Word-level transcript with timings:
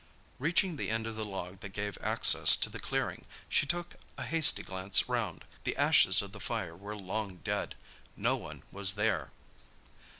Reaching 0.39 0.77
the 0.77 0.89
end 0.89 1.05
of 1.05 1.15
the 1.15 1.23
log 1.23 1.59
that 1.59 1.73
gave 1.73 1.95
access 2.01 2.55
to 2.55 2.71
the 2.71 2.79
clearing, 2.79 3.23
she 3.47 3.67
took 3.67 3.97
a 4.17 4.23
hasty 4.23 4.63
glance 4.63 5.07
round. 5.07 5.45
The 5.63 5.77
ashes 5.77 6.23
of 6.23 6.31
the 6.31 6.39
fire 6.39 6.75
were 6.75 6.95
long 6.95 7.35
dead. 7.43 7.75
No 8.17 8.35
one 8.35 8.63
was 8.71 8.95
there. 8.95 9.31